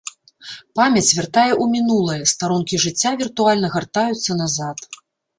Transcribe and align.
Памяць 0.77 1.15
вяртае 1.17 1.49
ў 1.49 1.65
мінулае, 1.73 2.21
старонкі 2.31 2.79
жыцця 2.85 3.11
віртуальна 3.21 3.69
гартаюцца 3.75 4.39
назад. 4.41 4.77